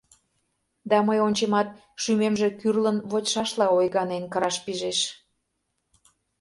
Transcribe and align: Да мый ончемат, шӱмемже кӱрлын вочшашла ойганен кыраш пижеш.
Да 0.89 0.97
мый 1.07 1.19
ончемат, 1.27 1.67
шӱмемже 2.01 2.47
кӱрлын 2.59 2.97
вочшашла 3.11 3.67
ойганен 3.77 4.23
кыраш 4.31 4.57
пижеш. 4.65 4.99